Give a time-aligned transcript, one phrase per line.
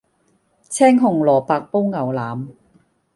[0.63, 2.49] 青紅蘿蔔煲牛腩